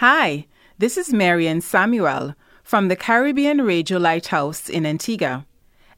[0.00, 0.46] Hi,
[0.78, 5.44] this is Marian Samuel from the Caribbean Radio Lighthouse in Antigua.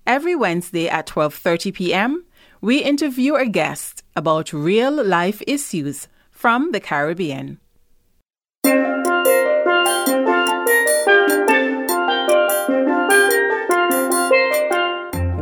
[0.07, 2.25] Every Wednesday at 12:30 p.m.,
[2.63, 7.59] we interview a guest about real life issues from the Caribbean.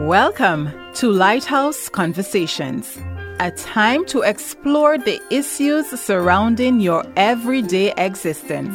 [0.08, 2.98] Welcome to Lighthouse Conversations,
[3.40, 8.74] a time to explore the issues surrounding your everyday existence,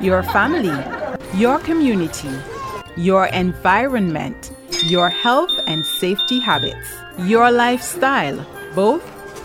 [0.00, 0.76] your family,
[1.34, 2.30] your community,
[2.96, 4.52] your environment,
[4.84, 6.88] your health and safety habits,
[7.20, 8.44] your lifestyle,
[8.74, 9.02] both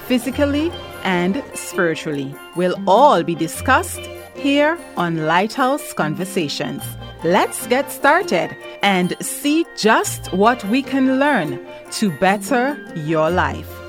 [0.08, 0.70] physically
[1.04, 4.02] and spiritually, will all be discussed
[4.36, 6.84] here on Lighthouse Conversations.
[7.24, 11.60] Let's get started and see just what we can learn
[11.92, 13.81] to better your life.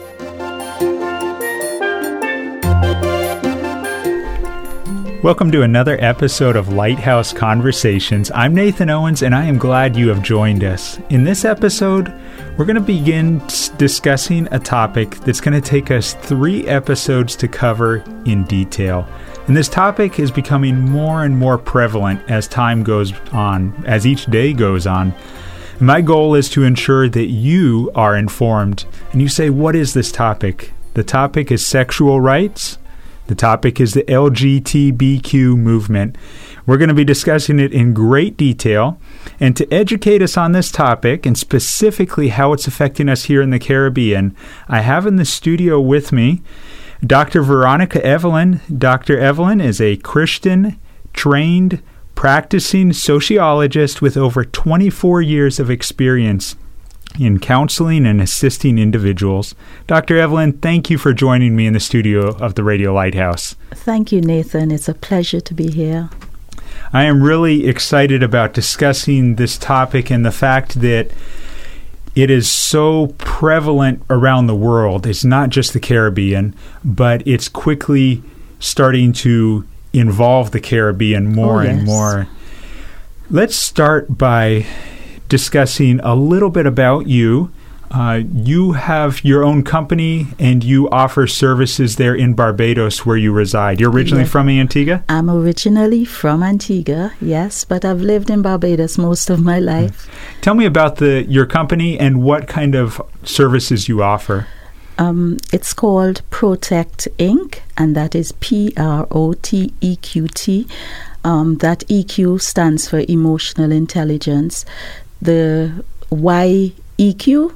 [5.22, 8.32] Welcome to another episode of Lighthouse Conversations.
[8.34, 10.98] I'm Nathan Owens, and I am glad you have joined us.
[11.10, 12.12] In this episode,
[12.58, 13.41] we're going to begin
[13.78, 19.06] discussing a topic that's going to take us three episodes to cover in detail.
[19.47, 24.27] And this topic is becoming more and more prevalent as time goes on, as each
[24.27, 25.14] day goes on.
[25.78, 28.86] My goal is to ensure that you are informed.
[29.12, 30.72] And you say, What is this topic?
[30.94, 32.78] The topic is sexual rights.
[33.27, 36.17] The topic is the LGBTQ movement.
[36.67, 39.01] We're going to be discussing it in great detail.
[39.41, 43.50] And to educate us on this topic and specifically how it's affecting us here in
[43.50, 44.37] the Caribbean,
[44.69, 46.43] I have in the studio with me
[47.05, 47.43] Dr.
[47.43, 48.61] Veronica Evelyn.
[48.77, 49.19] Dr.
[49.19, 50.78] Evelyn is a Christian
[51.12, 51.83] trained
[52.15, 56.55] practicing sociologist with over 24 years of experience
[57.18, 59.55] in counseling and assisting individuals.
[59.86, 60.18] Dr.
[60.18, 63.54] Evelyn, thank you for joining me in the studio of the Radio Lighthouse.
[63.72, 64.70] Thank you, Nathan.
[64.70, 66.10] It's a pleasure to be here.
[66.92, 71.10] I am really excited about discussing this topic and the fact that
[72.14, 75.06] it is so prevalent around the world.
[75.06, 76.54] It's not just the Caribbean,
[76.84, 78.22] but it's quickly
[78.58, 81.72] starting to involve the Caribbean more oh, yes.
[81.72, 82.28] and more.
[83.31, 84.66] Let's start by
[85.32, 87.50] discussing a little bit about you.
[87.91, 93.32] Uh, you have your own company and you offer services there in Barbados where you
[93.32, 93.81] reside.
[93.81, 94.32] You're originally Yes.
[94.32, 95.03] from Antigua?
[95.09, 99.97] I'm originally from Antigua, yes, but I've lived in Barbados most of my life.
[100.43, 104.47] Tell me about the your company and what kind of services you offer.
[104.99, 110.66] Um, it's called ProteQt Inc., and that is P R O T E Q T.
[111.25, 114.64] Um, that EQ stands for emotional intelligence.
[115.22, 117.55] The why EQ?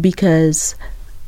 [0.00, 0.74] Because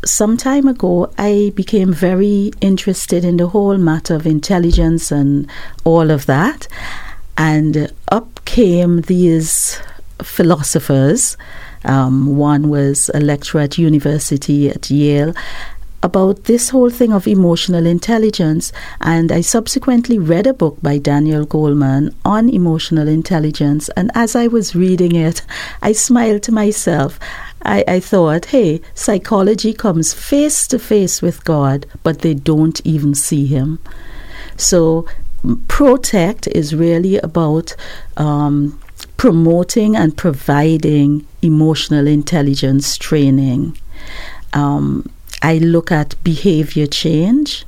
[0.05, 5.49] some time ago I became very interested in the whole matter of intelligence and
[5.84, 6.67] all of that.
[7.37, 9.81] And up came these
[10.23, 11.37] philosophers.
[11.84, 15.34] Um, one was a lecturer at university at Yale
[16.04, 18.72] about this whole thing of emotional intelligence.
[19.00, 23.88] And I subsequently read a book by Daniel Goleman on emotional intelligence.
[23.97, 25.43] And as I was reading it,
[25.81, 27.19] I smiled to myself.
[27.62, 33.14] I, I thought, hey, psychology comes face to face with God, but they don't even
[33.14, 33.78] see Him.
[34.59, 35.06] So,
[35.44, 37.75] ProteQt is really about
[38.19, 38.78] um,
[39.16, 43.78] promoting and providing emotional intelligence training.
[44.53, 45.10] Um,
[45.44, 47.66] I look at behavior change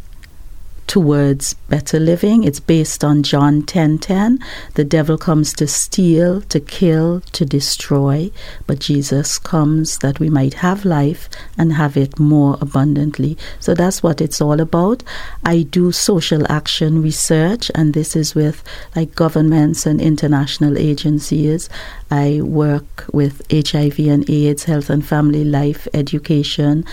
[0.87, 2.43] towards better living.
[2.43, 4.39] It's based on John 10:10.
[4.75, 8.31] The devil comes to steal, to kill, to destroy,
[8.67, 11.29] but Jesus comes that we might have life
[11.59, 13.37] and have it more abundantly.
[13.61, 15.03] So that's what it's all about.
[15.45, 18.63] I do social action research and this is with
[18.95, 21.69] like governments and international agencies.
[22.11, 26.85] I work with HIV and AIDS, health and family life education,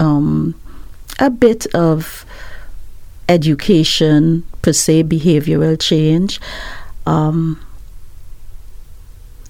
[0.00, 0.54] um,
[1.20, 2.26] a bit of
[3.28, 6.40] education, per se, behavioral change,
[7.06, 7.60] um,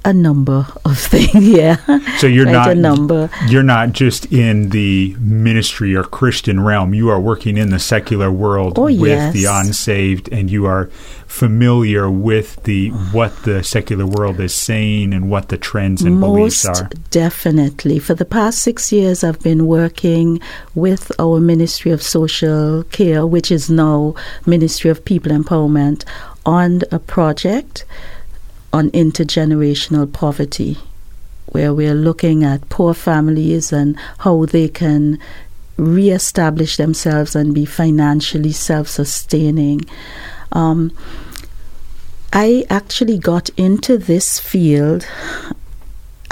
[0.04, 1.46] a number of things.
[1.48, 1.76] Yeah,
[2.18, 3.30] So you're Quite not a number.
[3.48, 6.94] you're not just in the ministry or Christian realm.
[6.94, 9.32] You are working in the secular world Oh, with yes.
[9.34, 10.86] the unsaved, and you are
[11.26, 16.64] familiar with the what the secular world is saying and what the trends and beliefs
[16.66, 16.90] Most are.
[17.10, 17.98] definitely.
[17.98, 20.40] For the past six years, I've been working
[20.74, 24.14] with our Ministry of Social Care, which is now
[24.44, 26.04] Ministry of People Empowerment,
[26.44, 27.84] on a project
[28.72, 30.78] on intergenerational poverty,
[31.46, 35.18] where we're looking at poor families and how they can
[35.76, 39.80] reestablish themselves and be financially self sustaining.
[40.52, 40.92] Um,
[42.32, 45.06] I actually got into this field.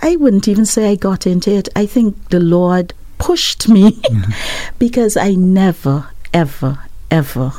[0.00, 1.68] I wouldn't even say I got into it.
[1.74, 4.72] I think the Lord pushed me mm-hmm.
[4.78, 6.78] because I never, ever,
[7.10, 7.52] ever,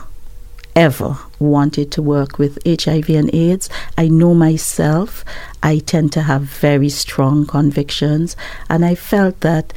[0.75, 3.69] ever wanted to work with HIV and AIDS.
[3.97, 5.23] I know myself.
[5.63, 8.35] I tend to have very strong convictions.
[8.69, 9.73] And I felt that,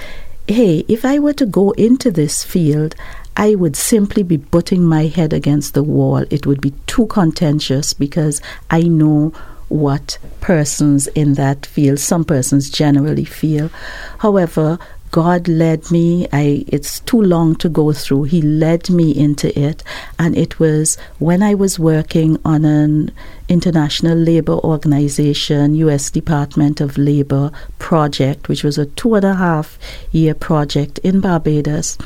[0.46, 2.94] hey, if I were to go into this field,
[3.36, 6.24] I would simply be butting my head against the wall.
[6.30, 9.32] It would be too contentious because I know
[9.68, 13.70] what persons in that field, some persons generally feel.
[14.18, 14.78] However,
[15.12, 16.26] God led me.
[16.32, 18.24] I it's too long to go through.
[18.24, 19.84] He led me into it,
[20.18, 23.12] and it was when I was working on an
[23.46, 26.10] international labor organization, U.S.
[26.10, 29.78] Department of Labor project, which was a two and a half
[30.12, 31.98] year project in Barbados.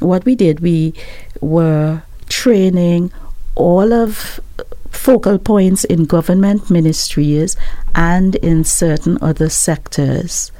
[0.00, 0.92] What we did, we
[1.40, 3.10] were training
[3.54, 7.56] all of uh, focal points in government ministries
[7.94, 10.52] and in certain other sectors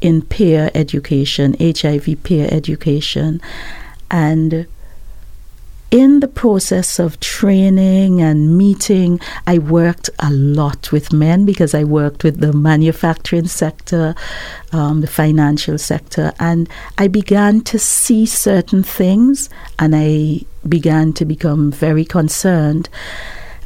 [0.00, 3.40] in peer education, HIV peer education.
[4.10, 4.66] And
[5.90, 11.84] in the process of training and meeting, I worked a lot with men because I
[11.84, 14.14] worked with the manufacturing sector,
[14.72, 19.48] um, the financial sector, and I began to see certain things
[19.78, 22.88] and I began to become very concerned.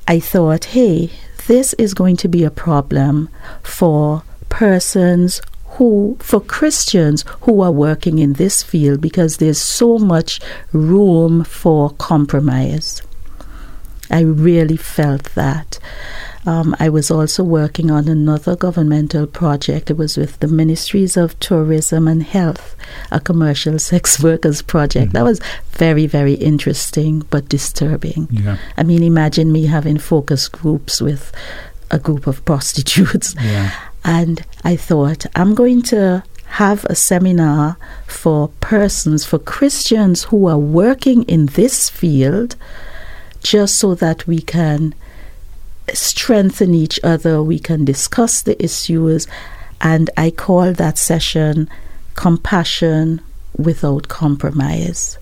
[0.06, 1.10] I thought, hey,
[1.46, 3.30] this is going to be a problem
[3.62, 5.40] for persons
[5.70, 10.40] who, for Christians who are working in this field, because there's so much
[10.72, 13.02] room for compromise.
[14.10, 15.78] I really felt that.
[16.46, 19.90] Um, I was also working on another governmental project.
[19.90, 22.76] It was with the Ministries of Tourism and Health,
[23.10, 25.08] a commercial sex workers project.
[25.08, 25.16] Mm-hmm.
[25.16, 25.40] That was
[25.72, 28.26] very, very interesting but disturbing.
[28.30, 28.56] Yeah.
[28.76, 31.30] I mean, imagine me having focus groups with
[31.90, 33.34] a group of prostitutes.
[33.36, 33.70] Yeah.
[34.04, 37.76] And I thought, I'm going to have a seminar
[38.06, 42.56] for persons, for Christians who are working in this field,
[43.42, 44.94] just so that we can
[45.94, 49.26] strengthen each other, we can discuss the issues.
[49.80, 51.68] And I call that session
[52.14, 53.20] Compassion
[53.56, 55.18] Without Compromise.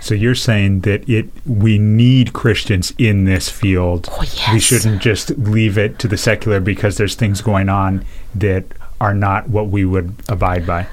[0.00, 4.08] So you're saying that it we need Christians in this field.
[4.10, 4.52] Oh, yes.
[4.52, 8.04] We shouldn't just leave it to the secular because there's things going on
[8.34, 8.64] that
[9.00, 10.86] are not what we would abide by.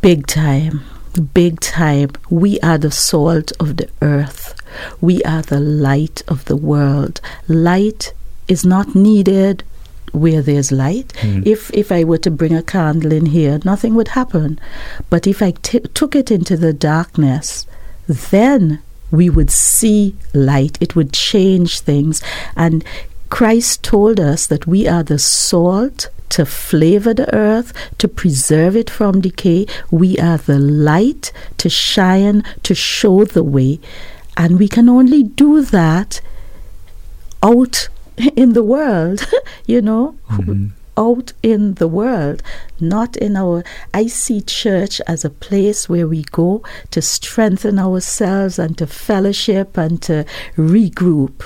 [0.00, 0.82] Big time.
[1.34, 2.10] Big time.
[2.30, 4.54] We are the salt of the earth.
[5.00, 7.20] We are the light of the world.
[7.46, 8.14] Light
[8.48, 9.62] is not needed
[10.12, 11.08] where there's light.
[11.20, 11.46] Mm.
[11.46, 14.60] If if I were to bring a candle in here, nothing would happen.
[15.10, 17.66] But if I t- took it into the darkness,
[18.06, 20.78] then we would see light.
[20.80, 22.22] It would change things.
[22.56, 22.84] And
[23.28, 28.88] Christ told us that we are the salt to flavor the earth, to preserve it
[28.88, 29.66] from decay.
[29.90, 33.80] We are the light to shine, to show the way.
[34.36, 36.22] And we can only do that
[37.42, 37.88] out
[38.36, 39.26] in the world,
[39.66, 40.16] you know.
[40.30, 42.42] Mm-hmm out in the world,
[42.80, 43.64] not in our.
[43.94, 49.76] I see church as a place where we go to strengthen ourselves and to fellowship
[49.76, 50.24] and to
[50.56, 51.44] regroup.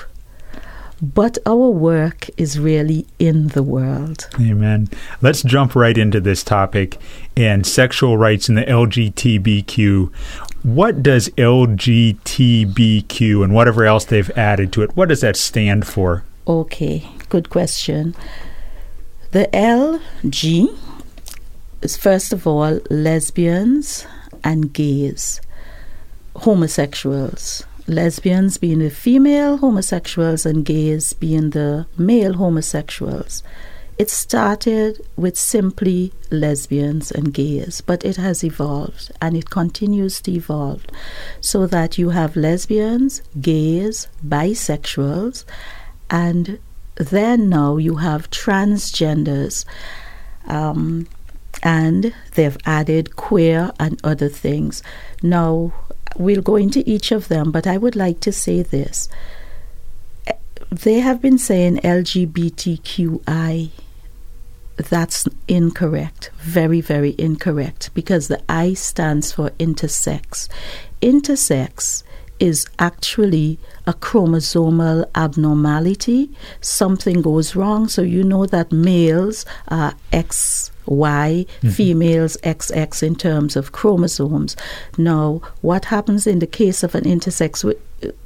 [0.99, 4.27] But our work is really in the world.
[4.39, 4.89] Amen.
[5.21, 6.97] Let's jump right into this topic
[7.35, 10.11] and sexual rights in the LGBTQ.
[10.63, 12.63] What does LGBTQ
[13.43, 16.23] and whatever else they've added to it, what does that stand for?
[16.47, 18.15] Okay, good question.
[19.31, 20.77] The LG
[21.81, 24.07] is first of all lesbians
[24.41, 25.41] and gays,
[26.37, 27.65] homosexuals.
[27.87, 33.43] Lesbians being the female homosexuals and gays being the male homosexuals.
[33.97, 40.31] It started with simply lesbians and gays, but it has evolved and it continues to
[40.31, 40.85] evolve
[41.41, 45.43] so that you have lesbians, gays, bisexuals,
[46.09, 46.59] and
[46.97, 49.65] then now you have transgenders.
[50.45, 51.07] Um,
[51.63, 54.83] and they've added queer and other things.
[55.23, 55.73] Now,
[56.15, 59.09] we'll go into each of them, but I would like to say this.
[60.71, 63.69] They have been saying LGBTQI.
[64.75, 70.47] That's incorrect, very, very incorrect, because the I stands for intersex.
[71.01, 72.03] Intersex
[72.39, 76.29] is actually a chromosomal abnormality.
[76.61, 80.71] Something goes wrong, so you know that males are X.
[80.89, 81.69] Y, mm-hmm.
[81.69, 84.55] females XX in terms of chromosomes.
[84.97, 87.69] Now, what happens in the case of an intersex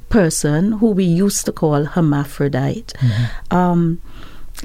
[0.08, 2.92] person who we used to call hermaphrodite?
[2.94, 3.56] Mm-hmm.
[3.56, 4.00] Um,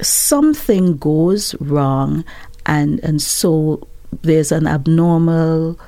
[0.02, 2.24] something goes wrong,
[2.66, 3.88] and and so
[4.22, 5.80] there's an abnormal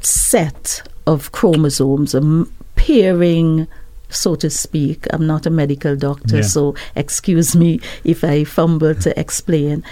[0.00, 3.66] set of chromosomes, um, a pairing
[4.10, 5.06] so to speak.
[5.10, 6.42] I'm not a medical doctor, yeah.
[6.42, 9.84] so excuse me if I fumble to explain.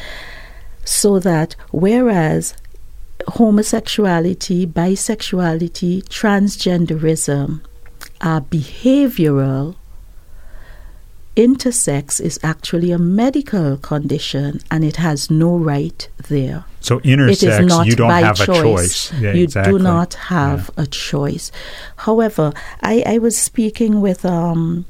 [0.85, 2.54] So that whereas
[3.28, 7.61] homosexuality, bisexuality, transgenderism
[8.20, 9.76] are behavioral,
[11.37, 16.64] intersex is actually a medical condition and it has no right there.
[16.86, 18.48] So intersex, you don't have choice.
[18.48, 19.12] a choice.
[19.14, 19.72] Yeah, you exactly.
[19.72, 20.84] do not have yeah.
[20.84, 21.50] a choice.
[21.96, 24.86] However, I, I was speaking with, um,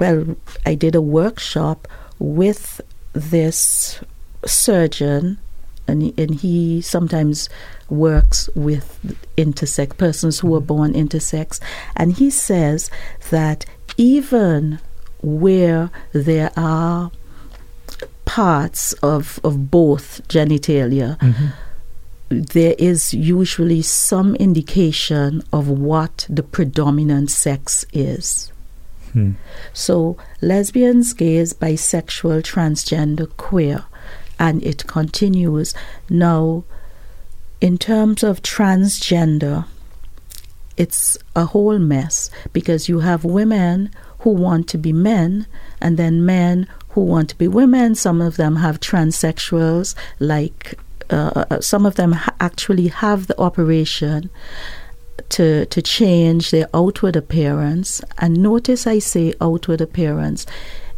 [0.00, 0.26] well,
[0.66, 1.86] I did a workshop
[2.18, 2.80] with
[3.12, 4.00] this
[4.44, 5.38] surgeon,
[5.86, 7.48] and he, and he sometimes
[7.88, 8.98] works with
[9.36, 11.60] intersex persons who are born intersex,
[11.94, 12.90] and he says
[13.30, 13.64] that
[13.96, 14.80] even
[15.22, 17.12] where there are
[18.30, 21.46] parts of, of both genitalia, mm-hmm.
[22.28, 28.52] there is usually some indication of what the predominant sex is.
[29.12, 29.32] Hmm.
[29.72, 33.82] So, lesbians, gays, bisexual, transgender, queer,
[34.38, 35.74] and it continues.
[36.08, 36.62] Now,
[37.60, 39.66] in terms of transgender,
[40.76, 45.48] it's a whole mess because you have women who want to be men
[45.80, 47.94] and then men who want to be women.
[47.94, 50.78] Some of them have transsexuals, like
[51.10, 54.30] uh, uh, some of them ha- actually have the operation
[55.30, 58.00] to to change their outward appearance.
[58.18, 60.46] And notice I say outward appearance.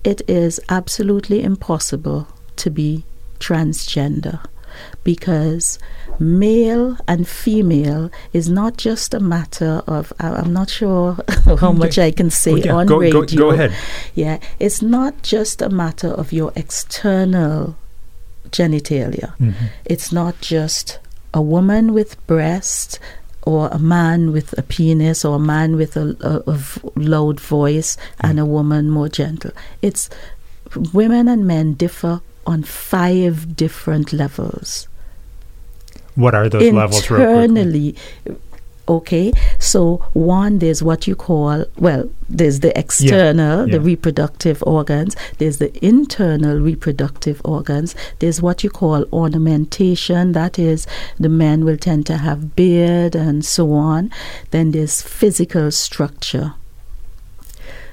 [0.05, 3.05] It is absolutely impossible to be
[3.39, 4.41] transgender
[5.05, 5.79] because
[6.19, 11.19] male and female is not just a matter of I'm not sure
[11.61, 13.23] how much I can say yeah, on go, radio.
[13.23, 13.75] Go, go ahead.
[14.15, 17.77] Yeah, it's not just a matter of your external
[18.51, 19.37] genitalia.
[19.39, 19.67] Mm-hmm.
[19.85, 20.99] It's not just
[21.35, 22.99] a woman with breasts
[23.45, 26.61] or a man with a penis or a man with a, a, a
[26.95, 28.27] loud voice mm-hmm.
[28.27, 29.51] and a woman more gentle.
[29.81, 30.09] It's
[30.93, 34.89] women and men differ on five different levels.
[36.15, 37.11] What are those Internally, levels?
[37.11, 37.97] Internally,
[38.89, 39.33] okay.
[39.59, 43.73] So one, there's what you call well, there's the external, yeah, yeah.
[43.73, 45.17] the reproductive organs.
[45.39, 47.95] There's the internal reproductive organs.
[48.19, 50.33] There's what you call ornamentation.
[50.33, 50.87] That is,
[51.19, 54.11] the men will tend to have beard and so on.
[54.51, 56.55] Then there's physical structure.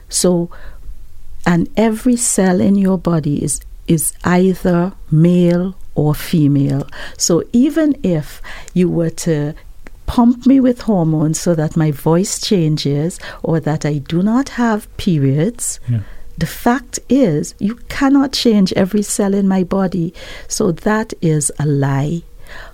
[0.10, 0.50] So,
[1.46, 6.88] and every cell in your body is is either male or female.
[7.18, 8.42] So even if
[8.74, 9.54] you were to
[10.06, 14.88] pump me with hormones so that my voice changes or that I do not have
[14.98, 16.00] periods, yeah.
[16.38, 20.14] the fact is you cannot change every cell in my body.
[20.48, 22.22] So that is a lie.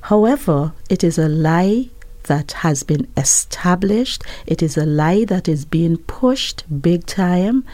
[0.04, 1.90] However, it is a lie
[2.24, 4.24] that has been established.
[4.46, 7.66] It is a lie that is being pushed big time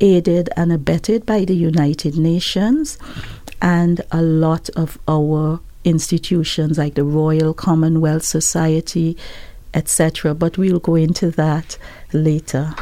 [0.00, 2.98] aided and abetted by the United Nations
[3.60, 9.16] and a lot of our institutions like the Royal Commonwealth Society,
[9.74, 10.34] etc.
[10.34, 11.78] But we'll go into that
[12.12, 12.74] later.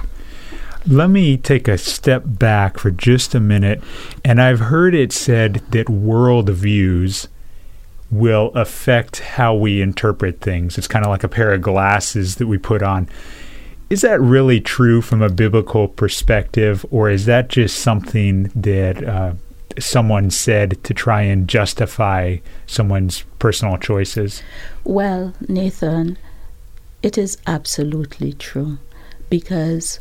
[0.87, 3.82] Let me take a step back for just a minute.
[4.25, 7.26] And I've heard it said that worldviews
[8.08, 10.78] will affect how we interpret things.
[10.78, 13.08] It's kind of like a pair of glasses that we put on.
[13.88, 19.35] Is that really true from a biblical perspective, or is that just something that uh,
[19.78, 24.43] someone said to try and justify someone's personal choices?
[24.83, 26.19] Well, Nathan,
[27.02, 28.78] it is absolutely true
[29.31, 30.00] because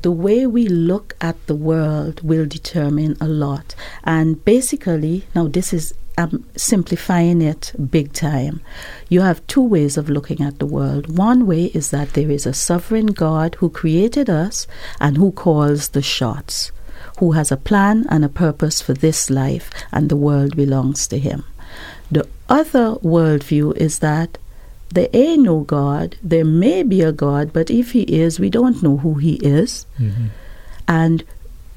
[0.00, 3.74] the way we look at the world will determine a lot.
[4.02, 8.60] And basically, now this is I'm simplifying it big time.
[9.08, 11.16] You have two ways of looking at the world.
[11.18, 14.66] One way is that there is a sovereign God who created us
[15.00, 16.70] and who calls the shots,
[17.18, 21.18] who has a plan and a purpose for this life, and the world belongs to
[21.18, 21.44] him.
[22.10, 24.38] The other worldview is that
[24.90, 26.16] there ain't no God.
[26.22, 29.86] There may be a God, but if he is, we don't know who he is.
[29.98, 30.26] Mm-hmm.
[30.86, 31.24] And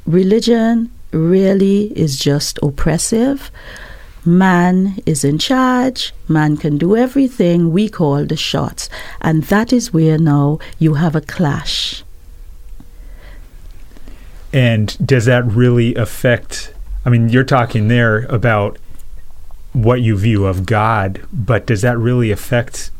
[0.05, 3.49] religion really is just oppressive
[4.27, 8.89] man is in charge, man can do everything, we call the shots.
[9.21, 12.03] And that is where now you have a clash.
[14.53, 16.73] And does that really affect?
[17.05, 18.77] I mean, you're talking there about
[19.73, 22.91] what you view of God, but does that really affect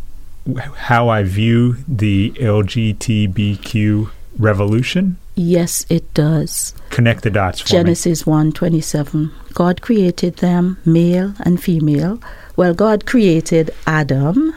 [0.76, 5.18] how I view the LGBTQ revolution?
[5.40, 6.74] Yes, it does.
[6.90, 8.32] Connect the dots for Genesis me.
[8.32, 9.32] 1 27.
[9.54, 12.20] God created them, male and female.
[12.56, 14.56] Well, God created Adam,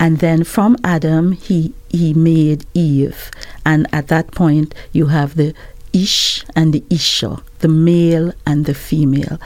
[0.00, 3.30] and then from Adam, he, he made Eve.
[3.64, 5.54] And at that point, you have the
[5.92, 9.38] Ish and the Isha, the male and the female.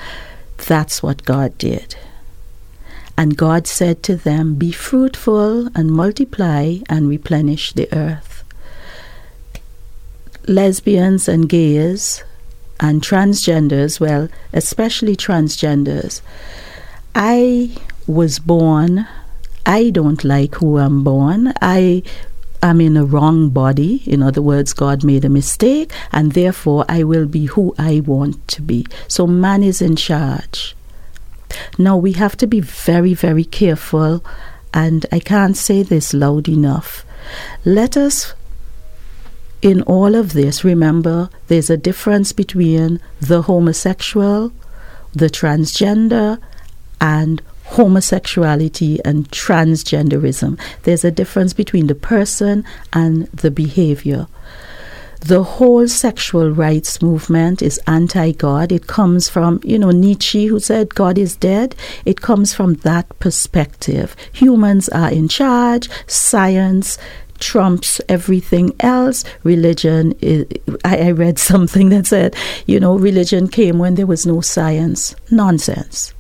[0.66, 1.94] That's what God did.
[3.18, 8.33] And God said to them, Be fruitful and multiply and replenish the earth.
[10.46, 12.22] Lesbians and gays
[12.80, 16.20] and transgenders, well, especially transgenders,
[17.14, 19.06] I was born,
[19.66, 21.52] I don't like who I'm born.
[21.62, 22.02] I
[22.62, 24.02] am in a wrong body.
[24.06, 28.46] In other words, God made a mistake, and therefore I will be who I want
[28.48, 28.86] to be.
[29.08, 30.76] So man is in charge.
[31.78, 34.24] Now we have to be very, very careful,
[34.72, 37.06] and I can't say this loud enough.
[37.64, 38.34] Let us,
[39.64, 44.52] in all of this, remember there's a difference between the homosexual,
[45.12, 46.38] the transgender,
[47.00, 50.60] and homosexuality and transgenderism.
[50.82, 54.26] There's a difference between the person and the behavior.
[55.20, 58.70] The whole sexual rights movement is anti God.
[58.70, 61.74] It comes from, you know, Nietzsche, who said God is dead.
[62.04, 64.14] It comes from that perspective.
[64.34, 66.98] Humans are in charge, science
[67.44, 69.24] trumps everything else.
[69.42, 70.46] Religion, is,
[70.84, 72.34] I, I read something that said,
[72.66, 75.14] you know, religion came when there was no science.
[75.30, 76.14] Nonsense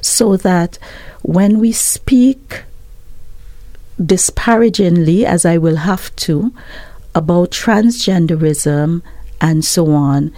[0.00, 0.78] so that
[1.22, 2.64] when we speak
[4.04, 6.52] disparagingly, as I will have to,
[7.14, 9.02] about transgenderism
[9.40, 10.34] and so on,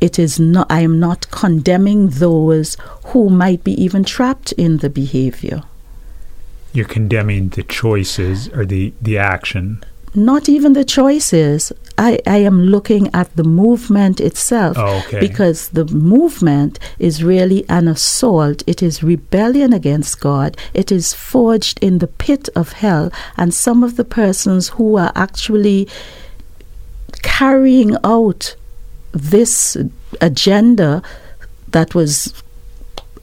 [0.00, 4.90] it is not I am not condemning those who might be even trapped in the
[4.90, 5.62] behavior.
[6.74, 9.82] You're condemning the choices or the, the action
[10.14, 11.72] not even the choices.
[11.98, 15.20] I, I am looking at the movement itself oh, okay.
[15.20, 18.62] because the movement is really an assault.
[18.66, 20.56] It is rebellion against God.
[20.72, 23.12] It is forged in the pit of hell.
[23.36, 25.88] And some of the persons who are actually
[27.22, 28.54] carrying out
[29.12, 29.76] this
[30.20, 31.02] agenda
[31.68, 32.32] that was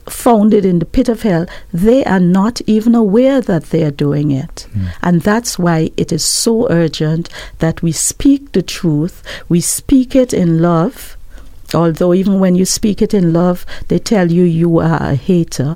[0.08, 4.30] founded in the pit of hell, they are not even aware that they are doing
[4.30, 4.66] it.
[4.74, 4.88] Mm.
[5.02, 10.32] And that's why it is so urgent that we speak the truth, we speak it
[10.32, 11.16] in love.
[11.74, 15.74] Although, even when you speak it in love, they tell you you are a hater.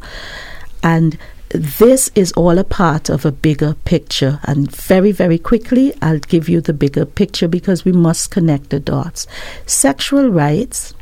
[0.82, 1.16] And
[1.50, 4.40] this is all a part of a bigger picture.
[4.44, 8.80] And very, very quickly, I'll give you the bigger picture because we must connect the
[8.80, 9.26] dots.
[9.64, 10.92] Sexual rights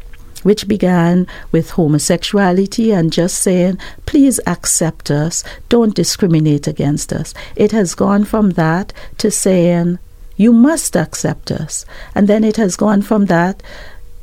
[0.45, 3.77] which began with homosexuality and just saying,
[4.07, 7.35] please accept us, don't discriminate against us.
[7.57, 9.99] It has gone from that to saying,
[10.37, 11.85] you must accept us.
[12.15, 13.63] And then it has gone from that,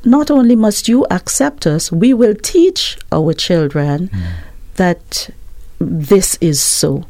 [0.03, 4.21] not only must you accept us, we will teach our children mm.
[4.75, 5.29] that
[5.79, 7.05] this is so.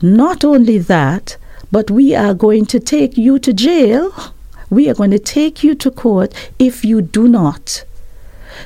[0.00, 1.36] Not only that,
[1.70, 4.12] but we are going to take you to jail.
[4.70, 7.84] We are going to take you to court if you do not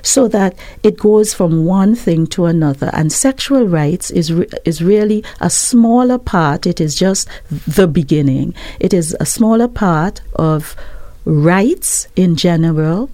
[0.02, 2.90] so that it goes from one thing to another.
[2.92, 6.66] And sexual rights is re- is really a smaller part.
[6.66, 8.54] It is just the beginning.
[8.80, 10.76] It is a smaller part of
[11.24, 13.10] rights in general.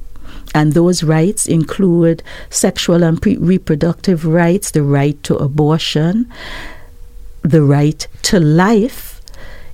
[0.54, 6.30] And those rights include sexual and pre- reproductive rights, the right to abortion,
[7.42, 9.20] the right to life.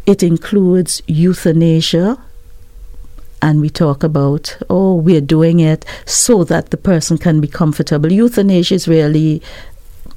[0.07, 2.19] It includes euthanasia,
[3.41, 8.11] and we talk about, oh, we're doing it so that the person can be comfortable.
[8.11, 9.43] Euthanasia is really,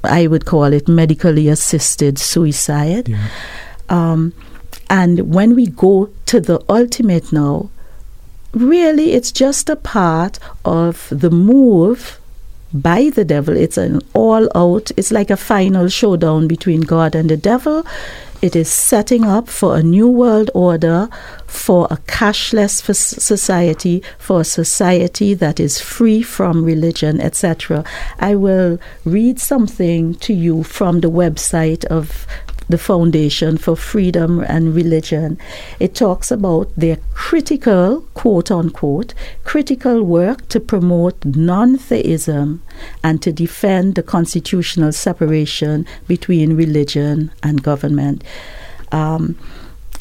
[0.04, 3.08] I would call it medically assisted suicide.
[3.08, 3.28] Yeah.
[3.88, 4.32] Um,
[4.90, 7.70] and when we go to the ultimate now,
[8.52, 12.18] really it's just a part of the move
[12.74, 13.56] by the devil.
[13.56, 17.84] It's an all out, it's like a final showdown between God and the devil.
[18.42, 21.08] It is setting up for a new world order,
[21.46, 27.84] for a cashless society, for a society that is free from religion, etc.
[28.18, 32.26] I will read something to you from the website of
[32.68, 35.38] the Foundation for Freedom and Religion.
[35.80, 42.62] It talks about their critical, quote unquote, critical work to promote non theism
[43.02, 48.24] and to defend the constitutional separation between religion and government.
[48.90, 49.38] Um,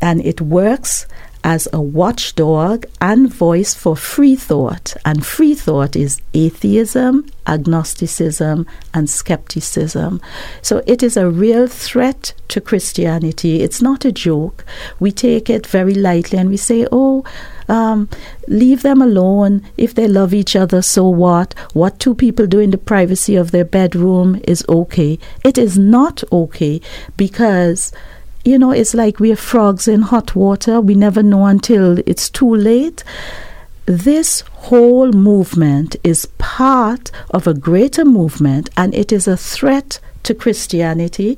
[0.02, 1.06] and it works
[1.44, 4.96] as a watchdog and voice for free thought.
[5.06, 10.22] And free thought is atheism, agnosticism, and skepticism.
[10.62, 13.62] So it is a real threat to Christianity.
[13.62, 14.66] It's not a joke.
[15.00, 17.24] We take it very lightly and we say, oh,
[17.68, 18.10] um,
[18.48, 19.64] leave them alone.
[19.78, 21.54] If they love each other, so what?
[21.74, 25.18] What two people do in the privacy of their bedroom is okay.
[25.44, 26.82] It is not okay
[27.16, 27.92] because
[28.44, 30.82] you know, it's like we're frogs in hot water.
[30.82, 33.04] We never know until it's too late.
[33.86, 40.34] This whole movement is part of a greater movement and it is a threat to
[40.34, 41.38] Christianity.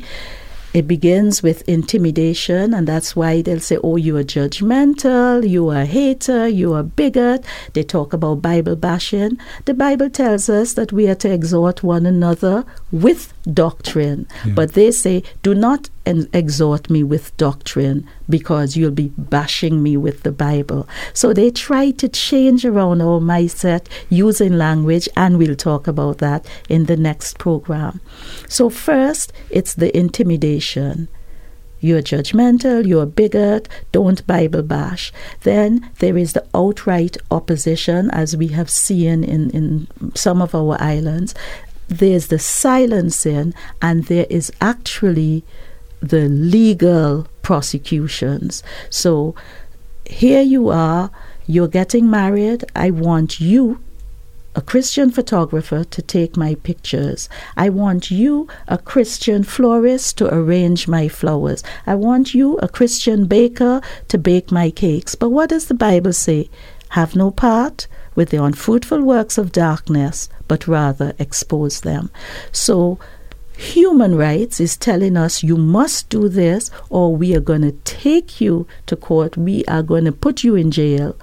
[0.74, 5.82] It begins with intimidation, and that's why they'll say, Oh, you are judgmental, you are
[5.82, 7.46] a hater, you are a bigot.
[7.74, 9.38] They talk about Bible bashing.
[9.66, 14.54] The Bible tells us that we are to exhort one another with doctrine, yeah.
[14.54, 20.24] but they say, Do not exhort me with doctrine because you'll be bashing me with
[20.24, 20.88] the Bible.
[21.14, 26.46] So they try to change around our mindset using language, and we'll talk about that
[26.70, 28.02] in the next program.
[28.48, 31.08] So, first, it's the intimidation.
[31.80, 35.12] You're judgmental, you're a bigot, don't Bible bash.
[35.42, 40.82] Then there is the outright opposition, as we have seen in, in some of our
[40.82, 41.36] islands.
[41.90, 45.44] There's the silencing, and there is actually
[46.04, 48.62] the legal prosecutions.
[48.90, 49.36] So
[50.06, 51.10] here you are,
[51.48, 52.66] you're getting married.
[52.76, 53.80] I want you,
[54.54, 57.30] a Christian photographer, to take my pictures.
[57.56, 61.64] I want you, a Christian florist, to arrange my flowers.
[61.88, 65.16] I want you, a Christian baker, to bake my cakes.
[65.16, 66.50] But what does the Bible say?
[66.90, 72.12] Have no part with the unfruitful works of darkness, but rather expose them.
[72.52, 73.00] So
[73.58, 78.42] human rights is telling us you must do this or we are going to take
[78.42, 81.16] you to court, we are going to put you in jail.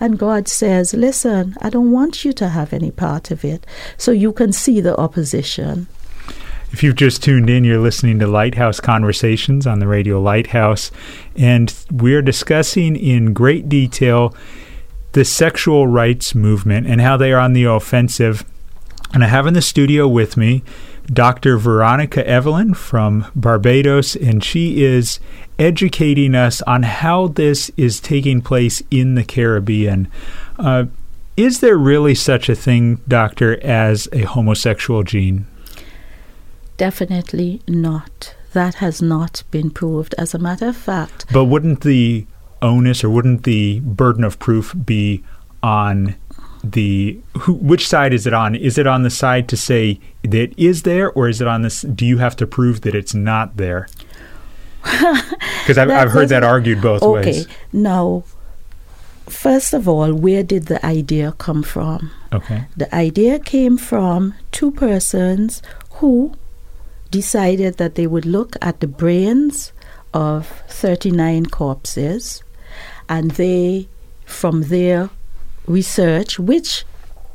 [0.00, 3.66] And God says, Listen, I don't want you to have any part of it.
[3.96, 5.86] So you can see the opposition.
[6.72, 10.90] If you've just tuned in, you're listening to Lighthouse Conversations on the radio Lighthouse,
[11.36, 14.34] and we're discussing in great detail
[15.12, 18.44] the sexual rights movement and how they are on the offensive.
[19.14, 20.62] And I have in the studio with me
[21.12, 21.56] Dr.
[21.56, 25.20] Veronica Evelyn from Barbados, and she is
[25.58, 30.08] educating us on how this is taking place in the Caribbean.
[30.58, 30.86] Uh,
[31.36, 35.46] is there really such a thing, Doctor, as a homosexual gene?
[36.76, 38.34] Definitely not.
[38.52, 41.26] That has not been proved, as a matter of fact.
[41.32, 42.26] But wouldn't the
[42.62, 45.22] onus or wouldn't the burden of proof be
[45.62, 46.16] on
[46.72, 48.54] the who, which side is it on?
[48.54, 51.82] Is it on the side to say that is there, or is it on this?
[51.82, 53.88] Do you have to prove that it's not there?
[55.62, 57.26] Because I've, I've heard that argued both okay.
[57.26, 57.46] ways.
[57.46, 58.22] Okay, now,
[59.28, 62.12] first of all, where did the idea come from?
[62.32, 65.60] Okay, the idea came from two persons
[65.98, 66.34] who
[67.10, 69.72] decided that they would look at the brains
[70.14, 72.44] of 39 corpses
[73.08, 73.88] and they
[74.24, 75.10] from there
[75.66, 76.84] research, which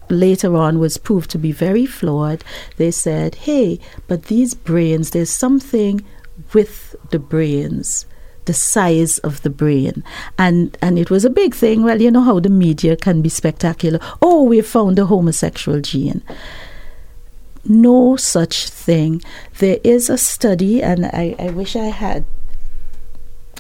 [0.10, 2.44] later on was proved to be very flawed,
[2.78, 6.04] they said, hey, but these brains, there's something
[6.54, 8.06] with the brains
[8.46, 10.04] the size of the brain.
[10.38, 11.84] And and it was a big thing.
[11.84, 14.00] Well you know how the media can be spectacular.
[14.22, 16.22] Oh we found a homosexual gene.
[17.64, 19.22] No such thing.
[19.60, 22.26] There is a study and i, I wish i had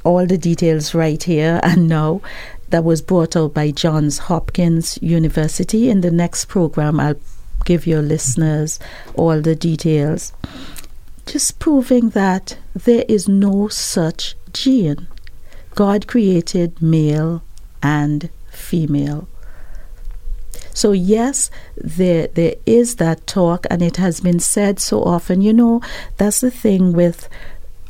[0.03, 2.21] all the details right here and now
[2.71, 5.89] that was brought out by Johns Hopkins University.
[5.89, 7.19] In the next program, I'll
[7.65, 8.79] give your listeners
[9.15, 10.33] all the details.
[11.25, 15.07] Just proving that there is no such gene.
[15.75, 17.43] God created male
[17.83, 19.27] and female.
[20.73, 25.41] So yes, there there is that talk, and it has been said so often.
[25.41, 25.81] You know,
[26.17, 27.27] that's the thing with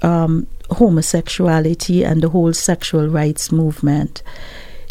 [0.01, 4.23] um, homosexuality and the whole sexual rights movement.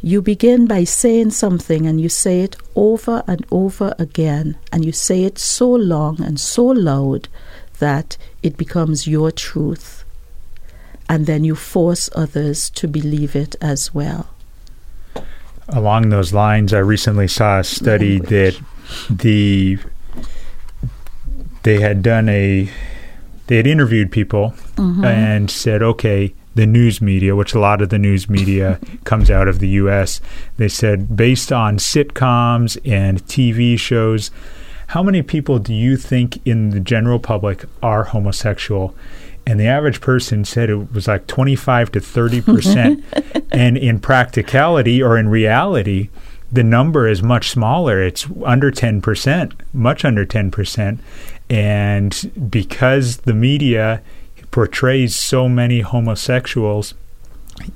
[0.02, 4.92] You begin by saying something and you say it over and over again, and you
[4.92, 7.28] say it so long and so loud
[7.80, 10.04] that it becomes your truth.
[11.08, 14.28] And then you force others to believe it as well.
[15.68, 18.58] Along those lines, I recently saw a study Language.
[18.58, 19.78] that the
[21.62, 22.70] they had done a
[23.48, 25.04] they had interviewed people mm-hmm.
[25.04, 29.48] and said, okay, the news media, which a lot of the news media comes out
[29.48, 30.20] of the U.S.,
[30.56, 34.30] they said based on sitcoms and TV shows,
[34.88, 38.94] how many people do you think in the general public are homosexual?
[39.46, 43.04] And the average person said it was like 25 to 30 percent.
[43.52, 46.10] and in practicality or in reality,
[46.52, 48.02] the number is much smaller.
[48.02, 51.00] It's under 10 percent, much under 10 percent.
[51.48, 54.02] And because the media
[54.50, 56.94] portrays so many homosexuals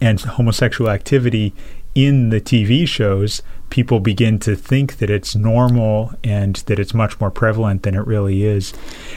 [0.00, 1.54] and homosexual activity
[1.94, 7.20] in the TV shows, people begin to think that it's normal and that it's much
[7.20, 8.72] more prevalent than it really is.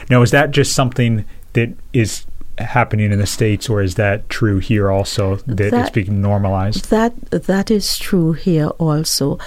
[0.08, 2.24] Now, is that just something that is
[2.58, 6.90] happening in the states, or is that true here also that, that it's being normalized?
[6.90, 9.38] That that is true here also.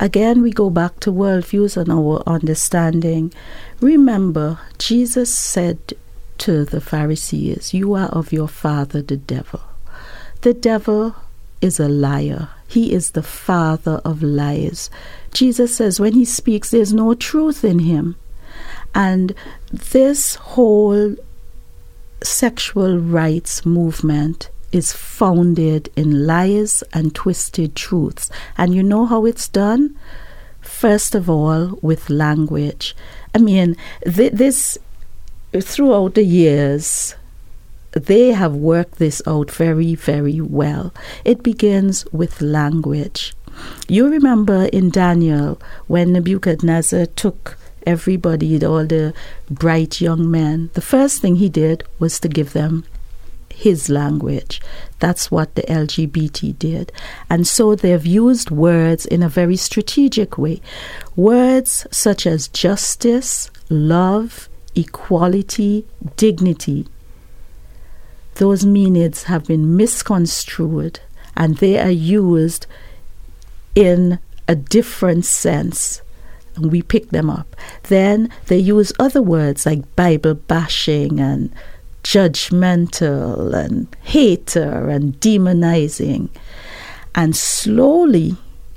[0.00, 3.32] Again, we go back to worldviews and our understanding.
[3.80, 5.78] Remember, Jesus said
[6.38, 9.60] to the Pharisees, You are of your father, the devil.
[10.42, 11.16] The devil
[11.60, 12.48] is a liar.
[12.66, 14.90] He is the father of lies.
[15.32, 18.16] Jesus says when he speaks, there's no truth in him.
[18.94, 19.34] And
[19.72, 21.16] this whole
[22.22, 28.30] sexual rights movement is founded in lies and twisted truths.
[28.56, 29.96] And you know how it's done?
[30.60, 32.94] First of all, with language.
[33.34, 34.78] I mean, th- this
[35.52, 37.14] throughout the years,
[37.92, 40.92] they have worked this out very, very well.
[41.24, 43.34] It begins with language.
[43.88, 47.56] You remember in Daniel when Nebuchadnezzar took
[47.86, 49.14] everybody, all the
[49.50, 52.84] bright young men, the first thing he did was to give them
[53.50, 54.60] his language.
[55.00, 56.92] That's what the LGBT did.
[57.28, 60.60] And so they've used words in a very strategic way.
[61.16, 65.86] Words such as justice, love, equality,
[66.16, 66.86] dignity
[68.38, 71.00] those meanings have been misconstrued
[71.36, 72.66] and they are used
[73.74, 76.02] in a different sense.
[76.56, 77.54] And we pick them up.
[77.84, 81.52] Then they use other words like Bible bashing and
[82.02, 86.30] judgmental and hater and demonizing.
[87.14, 88.36] And slowly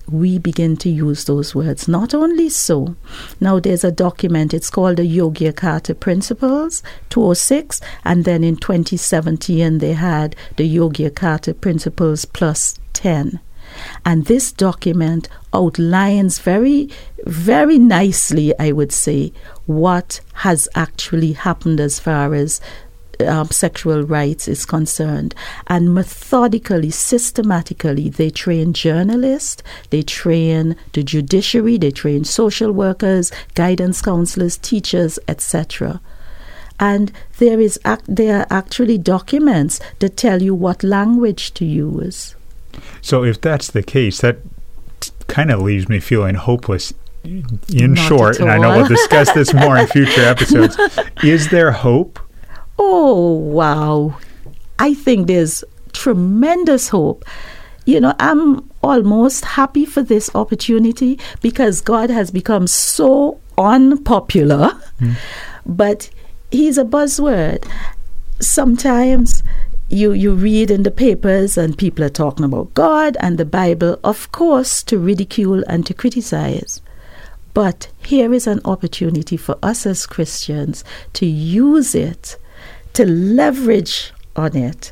[0.09, 1.87] we begin to use those words.
[1.87, 2.95] Not only so,
[3.39, 9.93] now there's a document, it's called the Yogyakarta Principles, 206, and then in 2017 they
[9.93, 13.39] had the Yogyakarta Principles plus 10.
[14.05, 16.89] And this document outlines very,
[17.25, 19.31] very nicely, I would say,
[19.65, 22.59] what has actually happened as far as
[23.21, 25.35] um, sexual rights is concerned.
[25.67, 34.01] And methodically, systematically, they train journalists, they train the judiciary, they train social workers, guidance
[34.01, 36.01] counselors, teachers, etc.
[36.79, 42.35] And there is ac- there are actually documents that tell you what language to use.
[43.01, 44.37] So, if that's the case, that
[45.27, 49.53] kind of leaves me feeling hopeless in Not short, and I know we'll discuss this
[49.53, 50.77] more in future episodes.
[51.23, 52.19] Is there hope
[52.83, 54.17] Oh, wow.
[54.79, 55.63] I think there's
[55.93, 57.23] tremendous hope.
[57.85, 65.15] You know, I'm almost happy for this opportunity because God has become so unpopular, mm.
[65.63, 66.09] but
[66.49, 67.69] He's a buzzword.
[68.39, 69.43] Sometimes
[69.89, 73.99] you you read in the papers and people are talking about God and the Bible,
[74.03, 76.81] of course, to ridicule and to criticize.
[77.53, 82.37] But here is an opportunity for us as Christians to use it
[82.93, 84.91] to leverage on it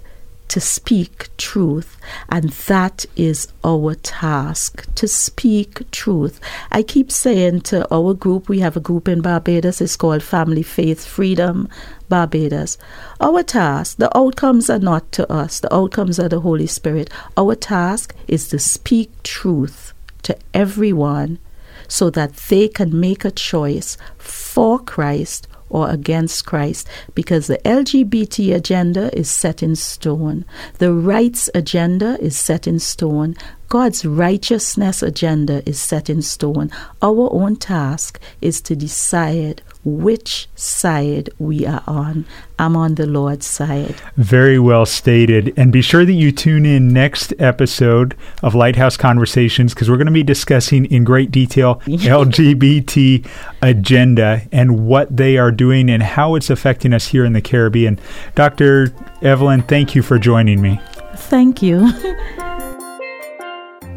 [0.49, 1.97] to speak truth.
[2.27, 6.39] And that is our task to speak truth.
[6.71, 10.63] I keep saying to our group, we have a group in Barbados, it's called Family
[10.63, 11.69] Faith Freedom
[12.09, 12.77] Barbados.
[13.21, 17.09] Our task, the outcomes are not to us, the outcomes are the Holy Spirit.
[17.37, 21.39] Our task is to speak truth to everyone
[21.87, 28.55] so that they can make a choice for Christ or against Christ because the LGBT
[28.55, 30.45] agenda is set in stone.
[30.79, 33.35] The rights agenda is set in stone.
[33.67, 36.71] God's righteousness agenda is set in stone.
[37.01, 39.61] Our own task is to decide
[39.97, 42.25] which side we are on.
[42.57, 43.95] I'm on the Lord's side.
[44.17, 45.53] Very well stated.
[45.57, 50.07] And be sure that you tune in next episode of Lighthouse Conversations because we're going
[50.07, 53.27] to be discussing in great detail LGBT
[53.61, 57.99] agenda and what they are doing and how it's affecting us here in the Caribbean.
[58.35, 58.93] Dr.
[59.21, 60.79] Evelyn, thank you for joining me.
[61.15, 61.91] Thank you.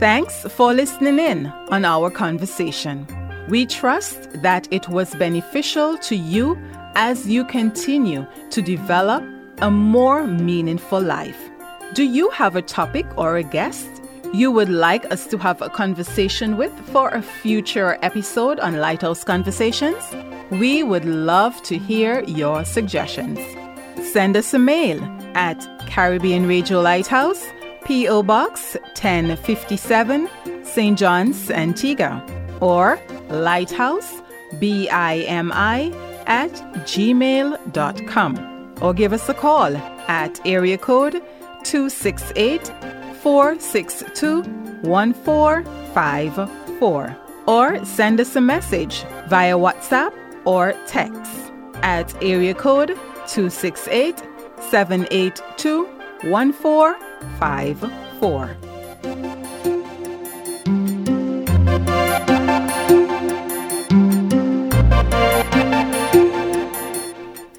[0.02, 3.07] Thanks for listening in on our conversation.
[3.48, 6.57] We trust that it was beneficial to you
[6.94, 9.24] as you continue to develop
[9.59, 11.38] a more meaningful life.
[11.94, 13.88] Do you have a topic or a guest
[14.33, 19.24] you would like us to have a conversation with for a future episode on Lighthouse
[19.24, 20.02] Conversations?
[20.50, 23.38] We would love to hear your suggestions.
[24.12, 25.02] Send us a mail
[25.35, 27.44] at Caribbean Radio Lighthouse,
[27.85, 28.22] P.O.
[28.22, 30.28] Box 1057,
[30.64, 30.98] St.
[30.98, 32.24] John's, Antigua,
[32.61, 32.98] or
[33.33, 34.23] lighthouse,
[34.59, 35.92] B I M I,
[36.27, 36.51] at
[36.87, 39.77] gmail.com or give us a call
[40.09, 41.23] at area code
[41.64, 42.73] 268
[43.23, 44.42] 462
[44.83, 47.16] 1454
[47.47, 50.12] or send us a message via WhatsApp
[50.45, 52.90] or text at area code
[53.27, 54.23] 268
[54.71, 55.85] 782
[56.23, 58.71] 1454.